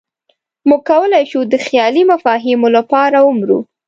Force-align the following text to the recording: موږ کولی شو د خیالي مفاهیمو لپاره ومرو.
موږ 0.67 0.81
کولی 0.89 1.23
شو 1.31 1.39
د 1.51 1.55
خیالي 1.65 2.03
مفاهیمو 2.11 2.67
لپاره 2.77 3.17
ومرو. 3.23 3.59